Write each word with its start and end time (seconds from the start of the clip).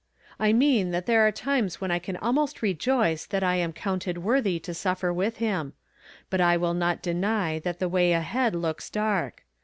"I 0.39 0.51
mean 0.51 0.89
that 0.89 1.05
there 1.05 1.27
are 1.27 1.31
times 1.31 1.79
when 1.79 1.91
I 1.91 1.99
can 1.99 2.17
almost 2.17 2.63
rejoice 2.63 3.27
that 3.27 3.43
I 3.43 3.57
am 3.57 3.71
counted 3.71 4.17
worthy 4.17 4.57
to 4.61 4.73
suffer 4.73 5.13
with 5.13 5.37
him; 5.37 5.73
but 6.31 6.41
I 6.41 6.57
will 6.57 6.73
not 6.73 7.03
deny 7.03 7.59
that 7.59 7.77
the 7.77 7.87
way 7.87 8.13
ahead 8.13 8.55
looks 8.55 8.89
dark. 8.89 9.43